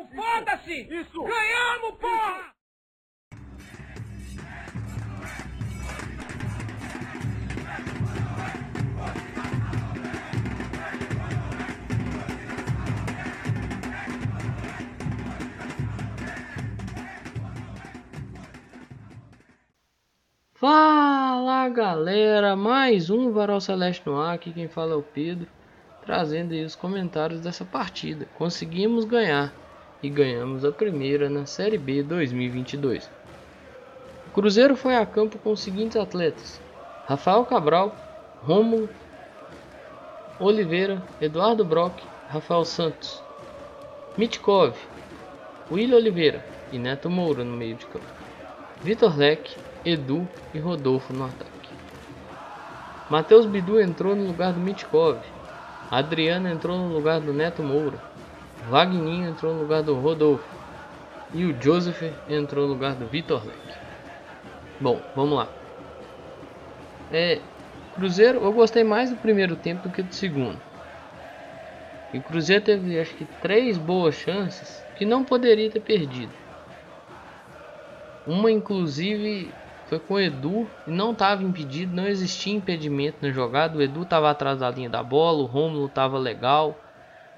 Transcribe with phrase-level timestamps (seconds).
[0.00, 0.88] Ganhamos, foda-se!
[0.90, 1.22] Isso!
[1.22, 2.50] Ganhamos, porra!
[20.54, 25.46] Fala galera, mais um Varal Celeste no ar, aqui quem fala é o Pedro,
[26.04, 28.26] trazendo aí os comentários dessa partida.
[28.36, 29.54] Conseguimos ganhar
[30.02, 33.10] e ganhamos a primeira na Série B 2022.
[34.26, 36.60] O Cruzeiro foi a campo com os seguintes atletas:
[37.06, 37.96] Rafael Cabral,
[38.42, 38.88] Rômulo,
[40.38, 43.22] Oliveira, Eduardo Brock, Rafael Santos,
[44.16, 44.76] Mitkov,
[45.70, 48.06] William Oliveira e Neto Moura no meio de campo.
[48.82, 51.50] Vitor Leque, Edu e Rodolfo no ataque.
[53.10, 55.18] Matheus Bidu entrou no lugar do Mitkov.
[55.90, 58.09] Adriano entrou no lugar do Neto Moura.
[58.68, 60.44] Wagninho entrou no lugar do Rodolfo.
[61.32, 63.78] E o Joseph entrou no lugar do Vitor Leque.
[64.80, 65.48] Bom, vamos lá.
[67.12, 67.40] É,
[67.94, 70.58] Cruzeiro, eu gostei mais do primeiro tempo do que do segundo.
[72.12, 76.32] E o Cruzeiro teve acho que três boas chances que não poderia ter perdido.
[78.26, 79.50] Uma inclusive
[79.86, 83.76] foi com o Edu e não estava impedido, não existia impedimento na jogada.
[83.76, 86.78] O Edu estava atrás da linha da bola, o Romulo estava legal.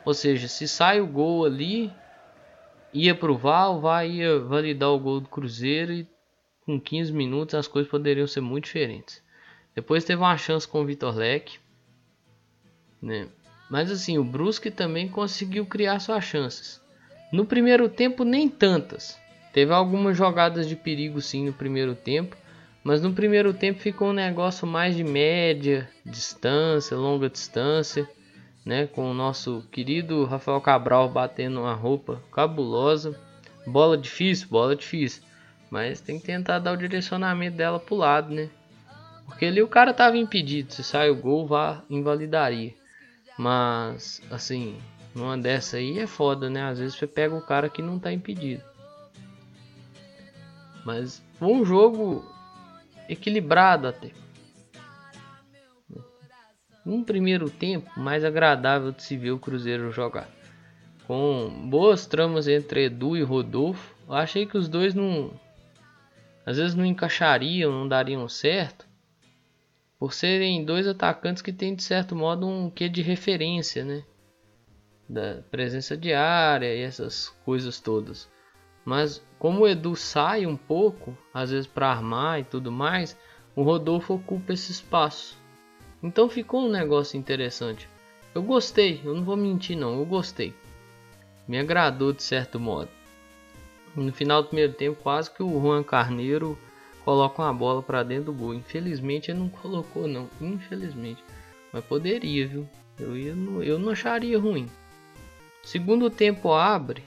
[0.05, 1.93] Ou seja, se sai o gol ali,
[2.93, 6.09] ia pro VAR, o ia validar o gol do Cruzeiro e
[6.67, 9.23] com 15 minutos as coisas poderiam ser muito diferentes.
[9.75, 11.59] Depois teve uma chance com o Vitor Leque,
[13.01, 13.29] né?
[13.71, 16.81] Mas assim, o Brusque também conseguiu criar suas chances.
[17.33, 19.19] No primeiro tempo nem tantas.
[19.53, 22.37] Teve algumas jogadas de perigo sim no primeiro tempo,
[22.85, 28.09] mas no primeiro tempo ficou um negócio mais de média distância, longa distância,
[28.65, 28.87] né?
[28.87, 33.19] Com o nosso querido Rafael Cabral batendo uma roupa cabulosa.
[33.67, 35.23] Bola difícil, bola difícil.
[35.71, 38.51] Mas tem que tentar dar o direcionamento dela pro lado, né?
[39.25, 40.73] Porque ali o cara tava impedido.
[40.73, 42.75] Se sai o gol, vá invalidaria.
[43.39, 44.77] Mas, assim,
[45.15, 46.63] numa dessa aí é foda, né?
[46.65, 48.63] Às vezes você pega o cara que não tá impedido.
[50.85, 52.25] Mas um jogo
[53.09, 54.11] equilibrado até.
[56.85, 60.29] Um primeiro tempo mais agradável de se ver o Cruzeiro jogar.
[61.07, 63.95] Com boas tramas entre Edu e Rodolfo.
[64.09, 65.33] Eu achei que os dois não.
[66.45, 68.87] Às vezes não encaixariam, não dariam certo.
[69.97, 74.03] Por serem dois atacantes que têm de certo modo um quê de referência, né?
[75.09, 78.29] Da presença diária e essas coisas todas.
[78.85, 83.17] Mas como o Edu sai um pouco, às vezes para armar e tudo mais,
[83.55, 85.42] o Rodolfo ocupa esse espaço.
[86.03, 87.89] Então ficou um negócio interessante.
[88.35, 90.55] Eu gostei, eu não vou mentir não, eu gostei.
[91.47, 92.89] Me agradou de certo modo.
[93.95, 96.59] No final do primeiro tempo, quase que o Juan Carneiro
[97.05, 98.55] coloca uma bola para dentro do gol.
[98.55, 101.23] Infelizmente ele não colocou não, infelizmente.
[101.73, 102.69] Mas poderia, viu?
[102.99, 104.69] Eu, ia, eu não acharia ruim.
[105.63, 107.03] Segundo tempo abre,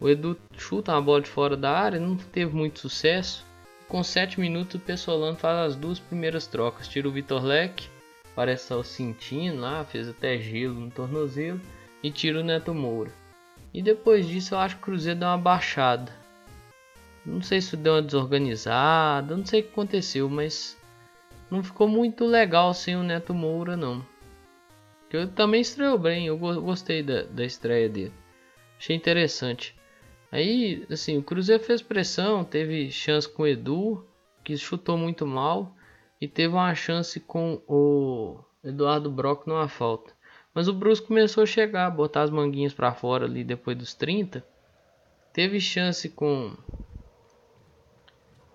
[0.00, 3.44] o Edu chuta uma bola de fora da área, não teve muito sucesso.
[3.88, 6.86] Com 7 minutos o Pessolano faz as duas primeiras trocas.
[6.86, 7.88] Tira o Vitor Leque,
[8.34, 11.60] parece estar sentindo lá, fez até gelo no tornozelo.
[12.02, 13.10] E tira o Neto Moura.
[13.72, 16.12] E depois disso eu acho que o Cruzeiro deu uma baixada.
[17.24, 20.78] Não sei se deu uma desorganizada, não sei o que aconteceu, mas
[21.50, 24.04] não ficou muito legal sem o Neto Moura não.
[25.10, 28.12] Eu também estreou bem, eu gostei da, da estreia dele.
[28.78, 29.77] Achei interessante.
[30.30, 34.06] Aí, assim, o Cruzeiro fez pressão, teve chance com o Edu,
[34.44, 35.74] que chutou muito mal,
[36.20, 40.12] e teve uma chance com o Eduardo Brock numa falta.
[40.52, 44.44] Mas o Brusco começou a chegar, botar as manguinhas para fora ali depois dos 30.
[45.32, 46.54] Teve chance com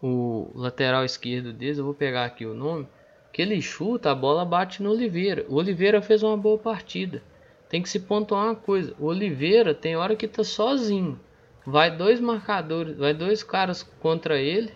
[0.02, 2.88] o lateral esquerdo deles, eu vou pegar aqui o nome,
[3.32, 5.46] que ele chuta, a bola bate no Oliveira.
[5.50, 7.24] O Oliveira fez uma boa partida.
[7.68, 11.20] Tem que se pontuar uma coisa, o Oliveira tem hora que tá sozinho
[11.66, 14.74] vai dois marcadores, vai dois caras contra ele,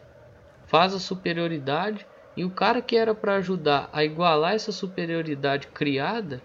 [0.65, 2.05] faz a superioridade
[2.35, 6.41] e o cara que era para ajudar a igualar essa superioridade criada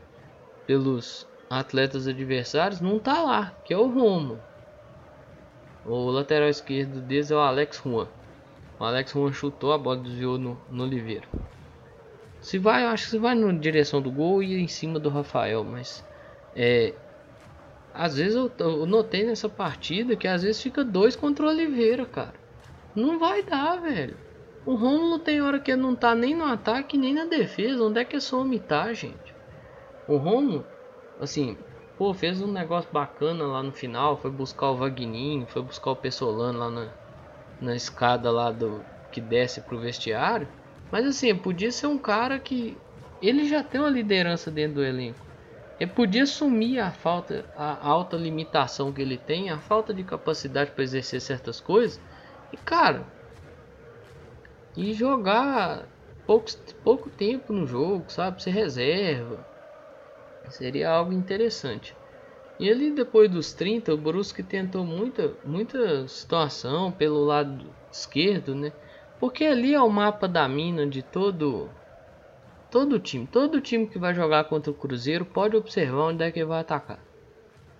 [0.66, 4.38] pelos atletas adversários não tá lá, que é o Romo.
[5.84, 8.08] O lateral esquerdo deles é o Alex Juan.
[8.78, 11.26] O Alex Juan chutou, a bola desviou no, no Oliveira.
[12.40, 15.08] Se vai, eu acho que se vai na direção do gol e em cima do
[15.08, 16.04] Rafael, mas
[16.56, 16.94] é,
[17.94, 22.06] às vezes eu, eu, notei nessa partida que às vezes fica dois contra o Oliveira,
[22.06, 22.34] cara.
[22.94, 24.16] Não vai dar, velho.
[24.64, 27.82] O Romulo tem hora que não tá nem no ataque nem na defesa.
[27.82, 29.34] Onde é que é só omitar, gente?
[30.06, 30.66] O Romulo,
[31.20, 31.56] assim,
[31.98, 35.96] pô, fez um negócio bacana lá no final, foi buscar o Vagninho, foi buscar o
[35.96, 36.88] Pessolano lá na,
[37.60, 40.48] na escada lá do que desce pro vestiário.
[40.90, 42.78] Mas assim, podia ser um cara que
[43.20, 45.31] ele já tem uma liderança dentro do elenco.
[45.82, 50.70] Ele podia assumir a falta, a alta limitação que ele tem, a falta de capacidade
[50.70, 52.00] para exercer certas coisas.
[52.52, 53.04] E cara,
[54.76, 55.88] e jogar
[56.24, 56.48] pouco,
[56.84, 58.40] pouco tempo no jogo, sabe?
[58.40, 59.44] Ser reserva.
[60.50, 61.96] Seria algo interessante.
[62.60, 68.72] E ali depois dos 30, o Brusque tentou muita, muita situação pelo lado esquerdo, né?
[69.18, 71.68] Porque ali é o mapa da mina de todo
[72.72, 73.26] todo time.
[73.26, 76.98] Todo time que vai jogar contra o Cruzeiro pode observar onde é que vai atacar.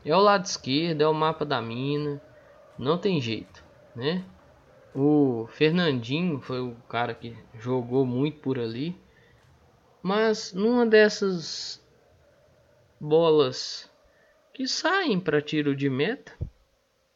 [0.04, 2.20] É o lado esquerdo, é o mapa da mina.
[2.78, 3.64] Não tem jeito,
[3.96, 4.22] né?
[4.94, 8.94] O Fernandinho foi o cara que jogou muito por ali.
[10.02, 11.82] Mas numa dessas
[13.00, 13.90] bolas
[14.52, 16.32] que saem para tiro de meta,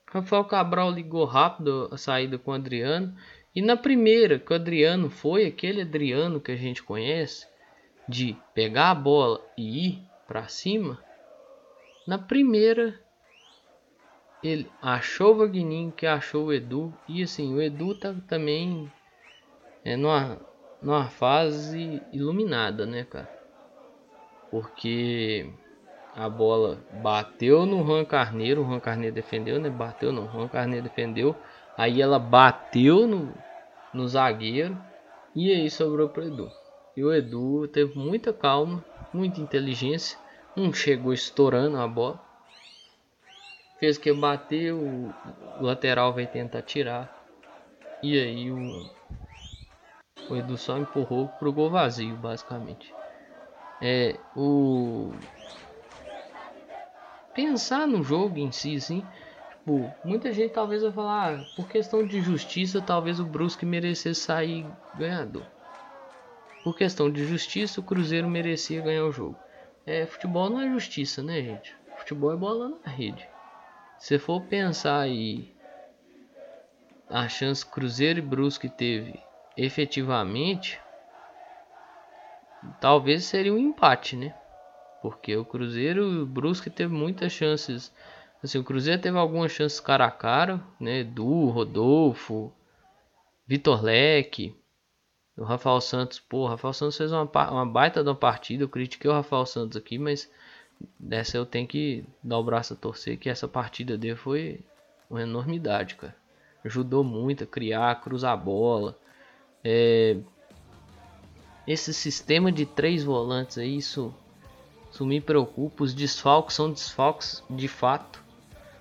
[0.06, 3.14] Rafael Cabral ligou rápido a saída com o Adriano.
[3.54, 7.46] E na primeira que o Adriano foi, aquele Adriano que a gente conhece,
[8.08, 10.98] de pegar a bola e ir para cima,
[12.06, 12.98] na primeira
[14.42, 16.92] ele achou o Vagninho, que achou o Edu.
[17.08, 18.90] E assim, o Edu tá também
[19.84, 20.38] é, numa,
[20.80, 23.28] numa fase iluminada, né, cara?
[24.50, 25.50] Porque
[26.14, 29.68] a bola bateu no Juan Carneiro, o Juan Carneiro defendeu, né?
[29.68, 31.34] Bateu no Juan Carneiro defendeu.
[31.76, 33.34] Aí ela bateu no,
[33.92, 34.78] no zagueiro
[35.34, 36.50] e aí sobrou pro Edu.
[36.96, 40.18] E o Edu teve muita calma, muita inteligência.
[40.56, 42.26] Um chegou estourando a bola
[43.78, 47.10] fez que bateu, o lateral vai tentar tirar.
[48.02, 48.84] E aí o,
[50.28, 52.92] o Edu só empurrou pro gol vazio, basicamente.
[53.80, 55.12] É, o
[57.34, 59.04] pensar no jogo em si, assim,
[59.50, 64.22] tipo, muita gente talvez vai falar, ah, por questão de justiça, talvez o Brusque merecesse
[64.22, 65.55] sair ganhador.
[66.66, 69.38] Por questão de justiça, o Cruzeiro merecia ganhar o jogo.
[69.86, 71.72] É, futebol não é justiça, né, gente?
[71.96, 73.24] Futebol é bola na rede.
[74.00, 75.54] Se for pensar aí
[77.08, 79.22] a chance Cruzeiro e Brusque teve
[79.56, 80.80] efetivamente,
[82.80, 84.34] talvez seria um empate, né?
[85.00, 87.92] Porque o Cruzeiro e o Brusque teve muitas chances.
[88.42, 90.98] Assim, o Cruzeiro teve algumas chances cara a cara, né?
[91.02, 92.52] Edu, Rodolfo,
[93.46, 94.52] Vitor Leque,
[95.36, 96.18] o Rafael Santos.
[96.18, 98.64] Pô, o Rafael Santos fez uma, uma baita da partida.
[98.64, 100.30] Eu critiquei o Rafael Santos aqui, mas
[100.98, 104.60] dessa eu tenho que dar o braço a torcer que essa partida dele foi
[105.10, 106.16] uma enormidade, cara.
[106.64, 108.98] Ajudou muito a criar, cruzar a bola.
[109.62, 110.16] É...
[111.66, 114.14] Esse sistema de três volantes aí, isso,
[114.90, 115.84] isso me preocupa.
[115.84, 118.24] Os desfalques são desfalques de fato.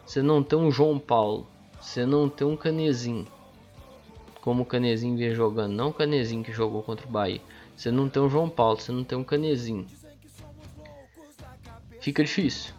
[0.05, 1.47] Você não tem um João Paulo,
[1.81, 3.27] você não tem um Canezinho,
[4.45, 7.41] como o Canezinho vinha jogando, não o Canezinho que jogou contra o Bahia.
[7.75, 9.85] Você não tem um João Paulo, você não tem um Canezinho
[12.05, 12.71] fica difícil.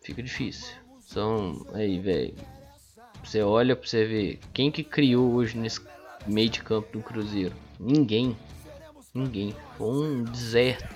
[0.00, 0.74] Fica difícil.
[1.00, 2.34] São aí, velho.
[3.22, 5.78] Você olha pra você ver quem que criou hoje nesse
[6.26, 7.54] meio de campo do Cruzeiro.
[7.78, 8.34] Ninguém.
[9.12, 9.54] Ninguém.
[9.76, 10.88] Foi um deserto.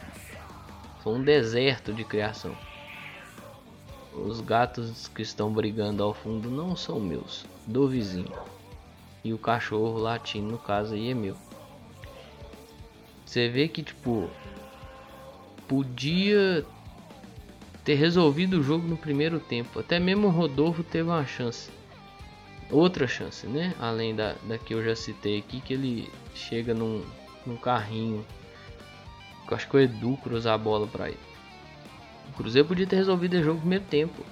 [1.02, 2.56] Foi um deserto de criação.
[4.14, 8.32] Os gatos que estão brigando ao fundo não são meus, do vizinho.
[9.26, 11.36] E o cachorro latindo, no caso aí, é meu.
[13.24, 14.30] Você vê que, tipo,
[15.66, 16.64] podia
[17.84, 19.80] ter resolvido o jogo no primeiro tempo.
[19.80, 21.70] Até mesmo o Rodolfo teve uma chance.
[22.70, 23.74] Outra chance, né?
[23.80, 27.04] Além da, da que eu já citei aqui, que ele chega num,
[27.44, 28.24] num carrinho.
[29.50, 31.18] Eu acho que o Edu cruzar a bola para ele.
[32.28, 34.24] O Cruzeiro podia ter resolvido o jogo no primeiro tempo.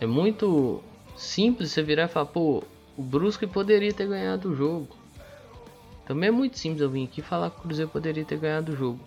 [0.00, 0.82] É muito
[1.14, 2.64] simples você virar e falar, pô,
[2.96, 4.96] o Brusque poderia ter ganhado o jogo.
[6.04, 8.76] Também é muito simples eu vir aqui falar que o Cruzeiro poderia ter ganhado o
[8.76, 9.00] jogo.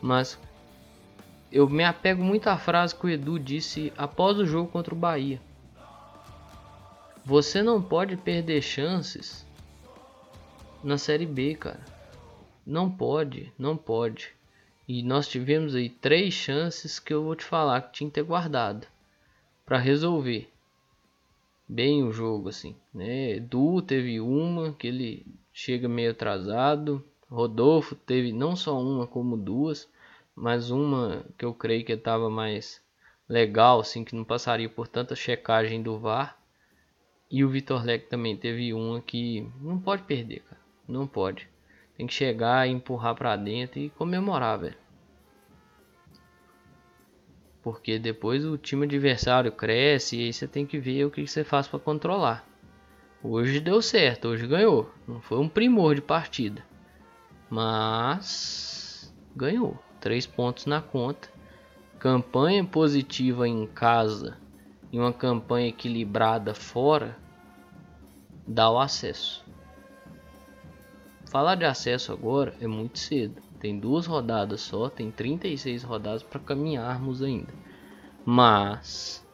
[0.00, 0.38] Mas
[1.50, 4.98] eu me apego muito à frase que o Edu disse após o jogo contra o
[4.98, 5.40] Bahia.
[7.24, 9.44] Você não pode perder chances
[10.82, 11.84] na Série B, cara.
[12.64, 14.30] Não pode, não pode.
[14.86, 18.22] E nós tivemos aí três chances que eu vou te falar que tinha que ter
[18.22, 18.86] guardado
[19.64, 20.48] para resolver
[21.68, 23.32] bem o jogo assim, né?
[23.32, 29.88] Edu teve uma que ele chega meio atrasado, Rodolfo teve não só uma como duas
[30.36, 32.82] mas uma que eu creio que estava mais
[33.26, 36.38] legal, assim, que não passaria por tanta checagem do VAR.
[37.30, 40.60] E o Vitor Leque também teve uma que não pode perder, cara.
[40.86, 41.48] Não pode.
[41.96, 44.76] Tem que chegar empurrar para dentro e comemorar, velho.
[47.66, 51.42] Porque depois o time adversário cresce e aí você tem que ver o que você
[51.42, 52.46] faz para controlar.
[53.20, 54.88] Hoje deu certo, hoje ganhou.
[55.04, 56.64] Não foi um primor de partida,
[57.50, 59.76] mas ganhou.
[59.98, 61.28] Três pontos na conta.
[61.98, 64.38] Campanha positiva em casa
[64.92, 67.18] e uma campanha equilibrada fora
[68.46, 69.44] dá o acesso.
[71.32, 73.42] Falar de acesso agora é muito cedo.
[73.58, 77.52] Tem duas rodadas só, tem 36 rodadas para caminharmos ainda.
[78.24, 79.24] Mas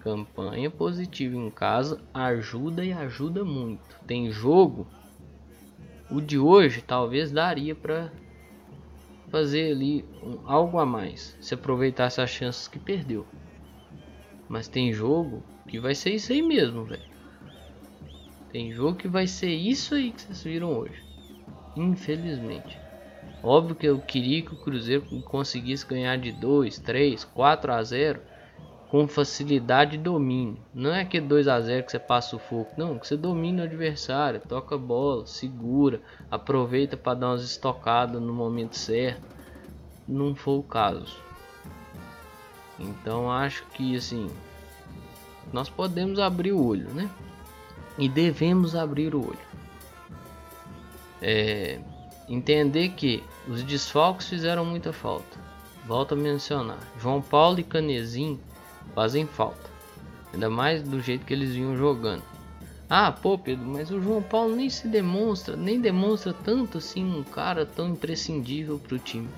[0.00, 4.00] campanha positiva em casa ajuda e ajuda muito.
[4.06, 4.86] Tem jogo,
[6.08, 8.12] o de hoje talvez daria para
[9.30, 13.26] fazer ali um, algo a mais, se aproveitasse as chances que perdeu.
[14.48, 17.02] Mas tem jogo que vai ser isso aí mesmo, velho.
[18.52, 21.04] Tem jogo que vai ser isso aí que vocês viram hoje.
[21.74, 22.85] Infelizmente.
[23.42, 28.20] Óbvio que eu queria que o Cruzeiro conseguisse ganhar de 2, 3, 4 a 0
[28.90, 30.58] com facilidade e domínio.
[30.74, 33.62] Não é aquele 2 a 0 que você passa o fogo, não, que você domina
[33.62, 39.22] o adversário, toca a bola, segura, aproveita para dar umas estocadas no momento certo.
[40.06, 41.16] Não foi o caso.
[42.78, 44.30] Então acho que assim,
[45.52, 47.10] nós podemos abrir o olho, né?
[47.98, 49.46] E devemos abrir o olho.
[51.20, 51.80] É,
[52.28, 55.38] entender que os desfalques fizeram muita falta.
[55.86, 58.40] Volto a mencionar, João Paulo e Canezinho
[58.94, 59.70] fazem falta.
[60.32, 62.22] Ainda mais do jeito que eles vinham jogando.
[62.88, 67.24] Ah, pô, Pedro, mas o João Paulo nem se demonstra, nem demonstra tanto assim um
[67.24, 69.28] cara tão imprescindível para o time.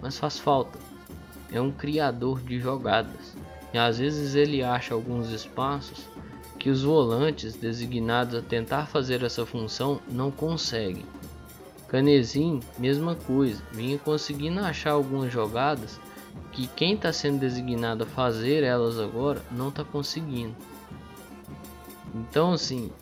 [0.00, 0.78] Mas faz falta.
[1.52, 3.36] É um criador de jogadas.
[3.72, 6.06] E às vezes ele acha alguns espaços
[6.58, 11.04] que os volantes designados a tentar fazer essa função não conseguem.
[11.88, 15.98] Canezinho, mesma coisa, vinha conseguindo achar algumas jogadas
[16.52, 20.54] que quem está sendo designado a fazer elas agora não está conseguindo.
[22.14, 22.92] Então, assim,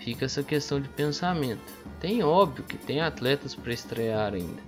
[0.00, 1.60] fica essa questão de pensamento.
[2.00, 4.62] Tem óbvio que tem atletas para estrear ainda.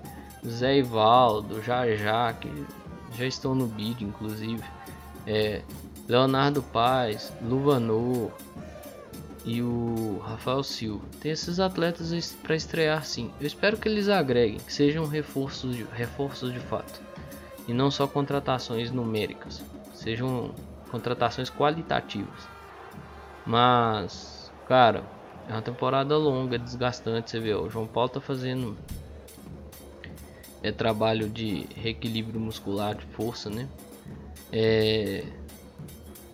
[0.46, 2.50] Zé Ivaldo, Jajá, que
[3.16, 4.62] já estão no bid, inclusive.
[5.26, 5.62] É,
[6.08, 8.30] Leonardo Paz, Luvanor
[9.48, 11.06] e o Rafael Silva.
[11.22, 13.30] Tem esses atletas para estrear sim.
[13.40, 17.00] Eu espero que eles agreguem, que sejam reforços de, reforços de fato
[17.66, 19.64] e não só contratações numéricas,
[19.94, 20.54] sejam
[20.90, 22.46] contratações qualitativas.
[23.46, 25.02] Mas, cara,
[25.48, 28.76] é uma temporada longa, desgastante, você vê, o João Paulo tá fazendo
[30.62, 33.68] é trabalho de reequilíbrio muscular, de força, né?
[34.52, 35.24] É,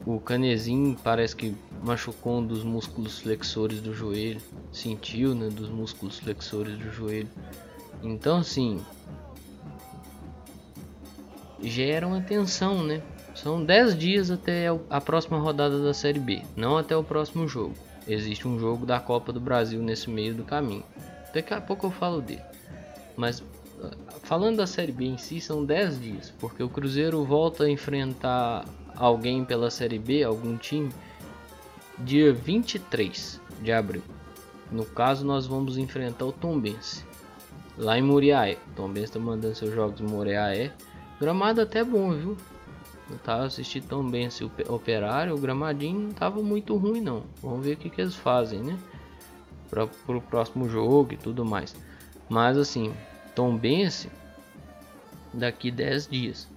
[0.06, 6.18] o Canezinho parece que machucou um dos músculos flexores do joelho, sentiu, né, dos músculos
[6.18, 7.28] flexores do joelho.
[8.02, 8.80] Então, assim,
[11.62, 13.02] gera uma tensão, né?
[13.34, 17.74] São 10 dias até a próxima rodada da Série B, não até o próximo jogo.
[18.06, 20.84] Existe um jogo da Copa do Brasil nesse meio do caminho.
[21.32, 22.42] Daqui a pouco eu falo dele.
[23.16, 23.42] Mas
[23.82, 23.90] ah,
[24.22, 28.64] falando da Série B em si, são 10 dias, porque o Cruzeiro volta a enfrentar
[28.96, 30.90] alguém pela Série B, algum time,
[31.98, 34.02] dia 23 de abril.
[34.70, 37.04] No caso, nós vamos enfrentar o Tombense,
[37.76, 38.58] lá em Muriaé.
[38.72, 40.72] O Tombense está mandando seus jogos em Muriaé.
[41.20, 42.36] Gramado até bom, viu?
[43.08, 45.34] Não tava assistindo esse operário.
[45.34, 47.22] O gramadinho não tava muito ruim, não.
[47.42, 48.78] Vamos ver o que, que eles fazem, né?
[49.70, 51.76] Para o próximo jogo e tudo mais.
[52.28, 52.94] Mas assim,
[53.34, 54.08] Tom Bense
[55.32, 56.48] daqui 10 dias.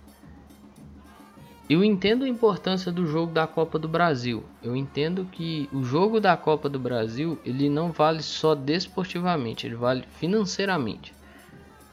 [1.69, 4.45] Eu entendo a importância do jogo da Copa do Brasil.
[4.63, 9.75] Eu entendo que o jogo da Copa do Brasil ele não vale só desportivamente, ele
[9.75, 11.13] vale financeiramente.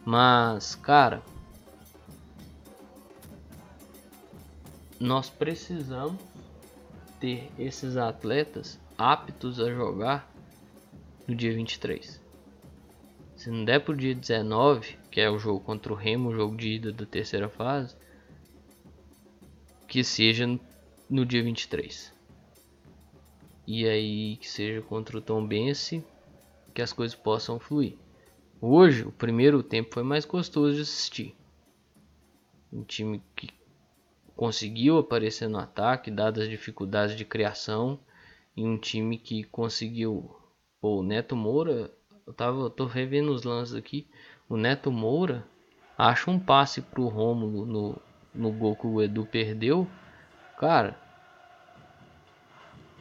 [0.05, 1.23] Mas, cara,
[5.01, 6.21] nós precisamos
[7.19, 10.31] ter esses atletas aptos a jogar
[11.27, 12.23] no dia 23.
[13.35, 16.57] Se não der pro dia 19, que é o jogo contra o Remo, o jogo
[16.57, 17.97] de ida da terceira fase,
[19.95, 20.45] que seja
[21.09, 22.13] no dia 23.
[23.65, 26.05] E aí que seja contra o Tom Bense,
[26.75, 27.97] que as coisas possam fluir.
[28.61, 31.37] Hoje, o primeiro tempo foi mais gostoso de assistir.
[32.73, 33.51] Um time que
[34.35, 38.01] conseguiu aparecer no ataque, dadas as dificuldades de criação,
[38.57, 40.35] e um time que conseguiu.
[40.81, 41.89] Pô, o Neto Moura,
[42.27, 44.09] eu tava, eu tô revendo os lances aqui.
[44.49, 45.47] O Neto Moura
[45.97, 48.03] acha um passe pro Rômulo no,
[48.35, 49.89] no gol que o Edu perdeu.
[50.57, 50.99] Cara,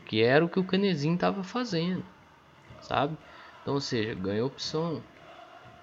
[0.05, 2.03] que era o que o Canezinho tava fazendo,
[2.81, 3.17] sabe?
[3.61, 5.01] Então, ou seja, ganhou opção.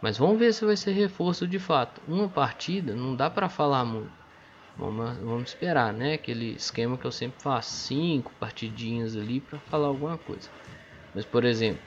[0.00, 2.00] Mas vamos ver se vai ser reforço de fato.
[2.07, 4.12] Uma partida não dá para falar muito.
[4.76, 6.14] Vamos, vamos esperar, né?
[6.14, 10.49] Aquele esquema que eu sempre faço, cinco partidinhas ali para falar alguma coisa.
[11.14, 11.83] Mas por exemplo,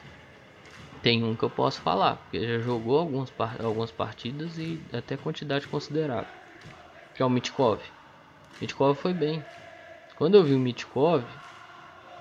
[1.02, 6.32] tem um que eu posso falar, porque já jogou algumas partidas e até quantidade considerável,
[7.14, 7.80] que é o Mitkov.
[8.60, 9.44] Mitkov foi bem.
[10.16, 11.24] Quando eu vi o Mitkov,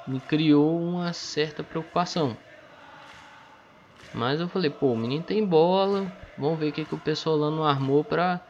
[0.07, 2.37] me criou uma certa preocupação.
[4.15, 7.37] Mas eu falei, pô, o menino tem bola, vamos ver o que, que o pessoal
[7.37, 8.41] lá não armou pra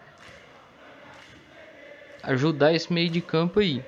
[2.22, 3.84] ajudar esse meio de campo aí.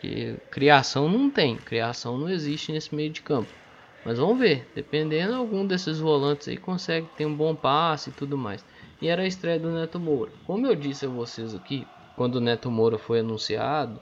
[0.00, 3.50] Que criação não tem, criação não existe nesse meio de campo.
[4.04, 8.38] Mas vamos ver, dependendo algum desses volantes aí consegue ter um bom passe e tudo
[8.38, 8.64] mais.
[9.02, 10.30] E era a estreia do Neto Moura.
[10.46, 11.86] Como eu disse a vocês aqui,
[12.18, 14.00] quando o Neto Moura foi anunciado,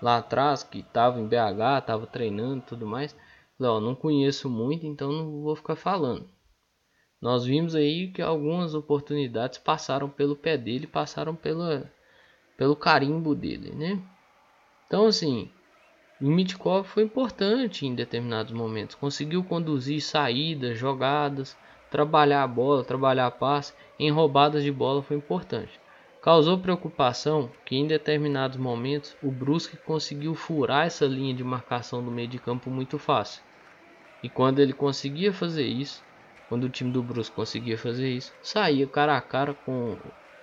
[0.00, 3.14] lá atrás, que estava em BH, estava treinando e tudo mais.
[3.58, 6.28] Não, não conheço muito, então não vou ficar falando.
[7.20, 11.90] Nós vimos aí que algumas oportunidades passaram pelo pé dele, passaram pela,
[12.56, 14.00] pelo carimbo dele, né?
[14.86, 15.50] Então, assim,
[16.20, 18.94] o Mitkov foi importante em determinados momentos.
[18.94, 21.56] Conseguiu conduzir saídas, jogadas,
[21.90, 23.74] trabalhar a bola, trabalhar a passe.
[23.98, 25.80] Em roubadas de bola foi importante.
[26.26, 32.10] Causou preocupação que em determinados momentos o Brusque conseguiu furar essa linha de marcação do
[32.10, 33.40] meio de campo muito fácil.
[34.20, 36.02] E quando ele conseguia fazer isso,
[36.48, 40.00] quando o time do Brusque conseguia fazer isso, saía cara a cara com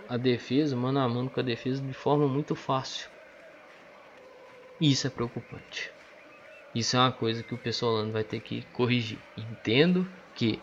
[0.08, 3.10] a defesa, mano a mano com a defesa de forma muito fácil.
[4.80, 5.92] Isso é preocupante.
[6.74, 9.20] Isso é uma coisa que o pessoal vai ter que corrigir.
[9.36, 10.62] Entendo que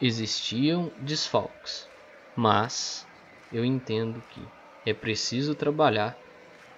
[0.00, 1.90] existiam desfalques,
[2.34, 3.06] mas
[3.52, 4.50] eu entendo que
[4.84, 6.20] é preciso trabalhar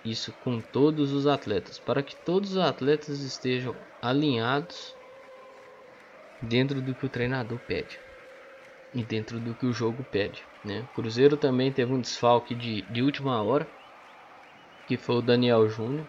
[0.05, 4.95] isso com todos os atletas, para que todos os atletas estejam alinhados
[6.41, 7.99] dentro do que o treinador pede
[8.93, 10.47] e dentro do que o jogo pede.
[10.63, 10.83] Né?
[10.83, 13.67] O Cruzeiro também teve um desfalque de, de última hora,
[14.87, 16.07] que foi o Daniel Júnior.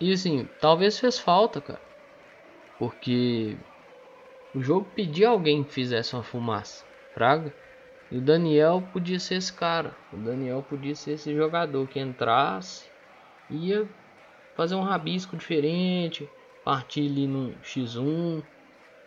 [0.00, 1.80] E assim, talvez fez falta, cara.
[2.78, 3.56] Porque
[4.52, 6.84] o jogo pedia alguém que fizesse uma fumaça.
[7.14, 7.54] Fraga.
[8.10, 9.96] E o Daniel podia ser esse cara.
[10.12, 12.84] O Daniel podia ser esse jogador que entrasse,
[13.50, 13.88] ia
[14.54, 16.28] fazer um rabisco diferente,
[16.64, 18.42] partir ali no X1,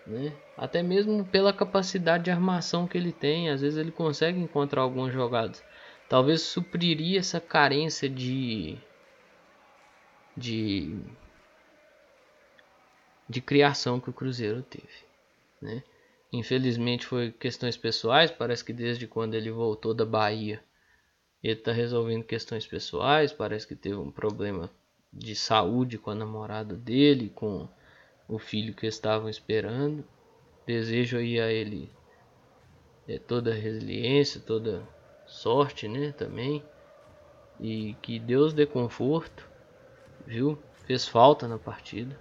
[0.05, 0.37] né?
[0.57, 5.13] Até mesmo pela capacidade de armação que ele tem, às vezes ele consegue encontrar algumas
[5.13, 5.63] jogadas.
[6.07, 8.77] Talvez supriria essa carência de
[10.35, 10.97] de
[13.29, 15.05] de criação que o Cruzeiro teve,
[15.61, 15.83] né?
[16.31, 20.63] Infelizmente foi questões pessoais, parece que desde quando ele voltou da Bahia,
[21.43, 24.69] ele está resolvendo questões pessoais, parece que teve um problema
[25.11, 27.67] de saúde com a namorada dele, com
[28.27, 30.05] o filho que estavam esperando.
[30.67, 31.91] Desejo aí a ele
[33.07, 34.87] é, toda resiliência, toda
[35.25, 36.63] sorte, né, também.
[37.59, 39.49] E que Deus dê conforto,
[40.25, 40.57] viu?
[40.85, 42.15] Fez falta na partida.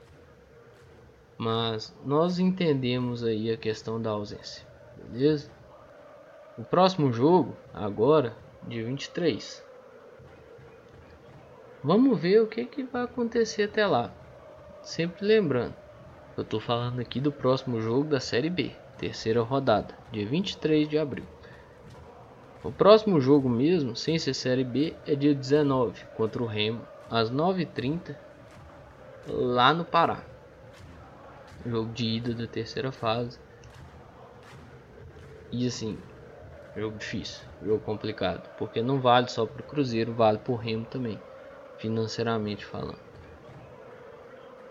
[1.38, 5.48] Mas nós entendemos aí a questão da ausência, beleza?
[6.58, 9.64] O próximo jogo, agora, dia 23.
[11.84, 14.12] Vamos ver o que, que vai acontecer até lá.
[14.82, 15.76] Sempre lembrando,
[16.36, 20.98] eu estou falando aqui do próximo jogo da Série B, terceira rodada, dia 23 de
[20.98, 21.24] abril.
[22.64, 27.30] O próximo jogo mesmo, sem ser Série B, é dia 19 contra o Remo, às
[27.30, 28.16] 9h30,
[29.28, 30.24] lá no Pará.
[31.66, 33.38] Jogo de ida da terceira fase.
[35.50, 35.98] E assim,
[36.76, 40.84] jogo difícil, jogo complicado, porque não vale só para o Cruzeiro, vale para o Remo
[40.86, 41.18] também,
[41.78, 42.98] financeiramente falando.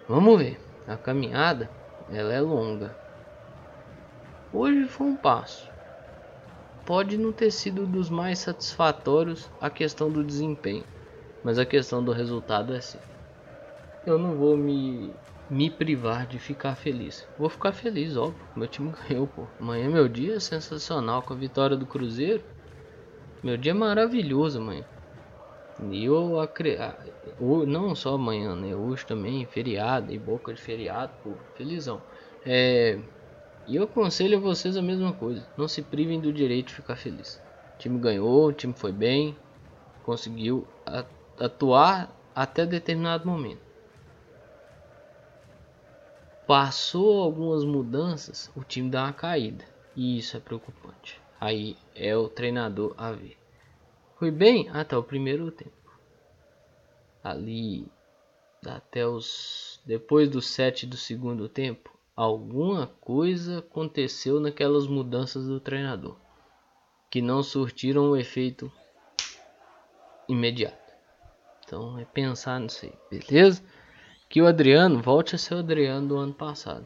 [0.08, 1.70] Vamos ver, a caminhada
[2.10, 2.96] ela é longa.
[4.54, 5.70] Hoje foi um passo.
[6.86, 10.86] Pode não ter sido dos mais satisfatórios a questão do desempenho,
[11.44, 13.00] mas a questão do resultado é sim.
[14.06, 15.12] Eu não vou me
[15.50, 17.28] me privar de ficar feliz.
[17.38, 18.46] Vou ficar feliz, óbvio.
[18.56, 19.44] Meu time ganhou, pô.
[19.60, 22.44] Amanhã meu dia é sensacional com a vitória do Cruzeiro.
[23.42, 24.84] Meu dia é maravilhoso, mãe.
[25.92, 26.82] E eu acredito.
[27.68, 28.76] Não só amanhã, né?
[28.76, 31.32] Hoje também, feriado e boca de feriado, pô.
[31.56, 32.02] Felizão.
[32.46, 33.00] É.
[33.68, 35.46] E eu aconselho a vocês a mesma coisa.
[35.58, 37.42] Não se privem do direito de ficar feliz.
[37.76, 39.38] O time ganhou, o time foi bem.
[40.04, 40.66] Conseguiu
[41.38, 43.67] atuar até determinado momento
[46.48, 49.66] passou algumas mudanças, o time dá uma caída.
[49.96, 51.20] E isso é preocupante.
[51.40, 53.38] Aí é o treinador a ver.
[54.18, 55.72] Foi bem até o primeiro tempo.
[57.24, 57.92] Ali
[58.66, 66.18] até os depois do 7 do segundo tempo, alguma coisa aconteceu naquelas mudanças do treinador
[67.10, 68.72] que não surtiram o efeito
[70.28, 70.94] imediato.
[71.64, 73.64] Então é pensar nisso aí, beleza?
[74.30, 76.86] Que o Adriano volte a ser o Adriano do ano passado.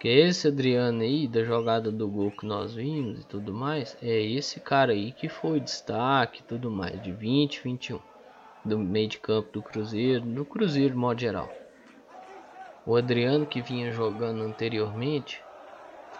[0.00, 4.18] Que esse Adriano aí, da jogada do gol que nós vimos e tudo mais, é
[4.22, 8.00] esse cara aí que foi destaque e tudo mais, de 20, 21.
[8.64, 11.52] Do meio de campo do Cruzeiro, no Cruzeiro modo geral.
[12.86, 15.42] O Adriano que vinha jogando anteriormente,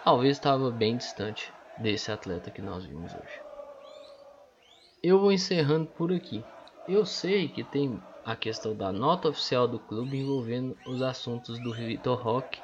[0.03, 3.41] talvez estava bem distante desse atleta que nós vimos hoje.
[5.01, 6.43] Eu vou encerrando por aqui.
[6.87, 11.71] Eu sei que tem a questão da nota oficial do clube envolvendo os assuntos do
[11.71, 12.59] Vitor Roque,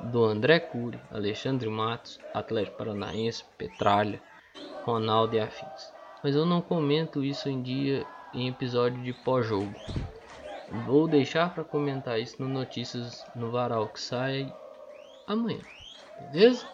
[0.00, 4.22] do André Cury, Alexandre Matos, Atlético Paranaense, Petralha,
[4.84, 5.92] Ronaldo e afins.
[6.22, 9.74] Mas eu não comento isso em dia em episódio de pós-jogo.
[10.86, 14.52] Vou deixar para comentar isso no Notícias no Varal que sai
[15.26, 15.60] amanhã.
[16.30, 16.66] Beleza?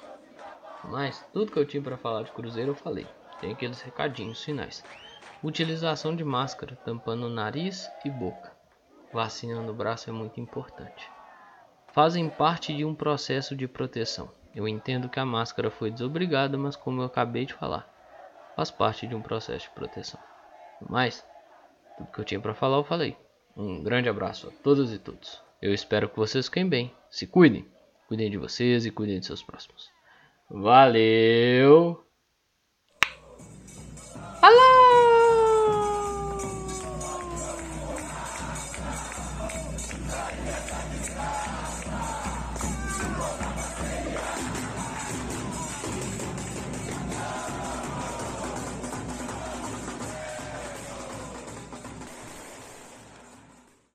[0.85, 3.07] Mas tudo que eu tinha para falar de Cruzeiro eu falei.
[3.40, 4.85] Tem aqueles recadinhos finais.
[5.42, 8.53] Utilização de máscara tampando o nariz e boca.
[9.12, 11.11] Vacina no braço é muito importante.
[11.92, 14.31] Fazem parte de um processo de proteção.
[14.55, 17.87] Eu entendo que a máscara foi desobrigada, mas como eu acabei de falar,
[18.57, 20.18] faz parte de um processo de proteção.
[20.88, 21.25] Mas
[21.96, 23.16] tudo que eu tinha para falar eu falei.
[23.57, 25.42] Um grande abraço a todas e todos.
[25.61, 26.92] Eu espero que vocês fiquem bem.
[27.11, 27.66] Se cuidem.
[28.09, 29.90] Cuidem de vocês e cuidem de seus próximos.
[30.49, 32.06] Valeu!